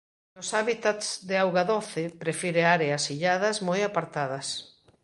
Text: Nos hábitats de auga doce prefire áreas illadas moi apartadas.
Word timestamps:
Nos 0.35 0.49
hábitats 0.57 1.07
de 1.29 1.35
auga 1.43 1.63
doce 1.73 2.03
prefire 2.21 2.61
áreas 2.75 3.03
illadas 3.15 3.57
moi 3.67 3.79
apartadas. 3.89 4.47